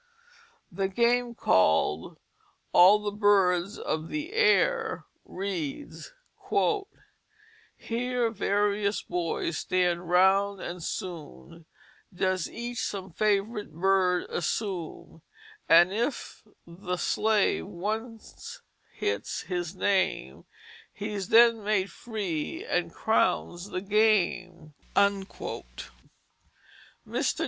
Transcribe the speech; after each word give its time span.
The 0.71 0.87
game 0.87 1.35
called 1.35 2.17
"All 2.73 3.03
the 3.03 3.11
birds 3.15 3.77
of 3.77 4.07
the 4.09 4.33
air," 4.33 5.05
reads: 5.25 6.11
"Here 7.77 8.31
various 8.31 9.03
boys 9.03 9.59
stand 9.59 10.09
round 10.09 10.59
and 10.59 10.81
soon 10.81 11.67
Does 12.11 12.49
each 12.49 12.79
some 12.79 13.11
favorite 13.11 13.73
bird 13.75 14.23
assume; 14.31 15.21
And 15.69 15.93
if 15.93 16.47
the 16.65 16.97
Slave 16.97 17.67
once 17.67 18.63
hits 18.93 19.41
his 19.41 19.75
name, 19.75 20.45
He's 20.91 21.27
then 21.27 21.63
made 21.63 21.91
free 21.91 22.65
and 22.65 22.91
crowns 22.91 23.69
the 23.69 23.81
game." 23.81 24.73
Mr. 24.97 25.69